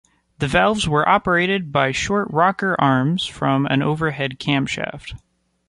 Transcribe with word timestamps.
The 0.39 0.47
valves 0.47 0.89
were 0.89 1.07
operated 1.07 1.71
by 1.71 1.91
short 1.91 2.27
rocker 2.31 2.75
arms 2.81 3.27
from 3.27 3.67
an 3.67 3.83
overhead 3.83 4.39
camshaft. 4.39 5.13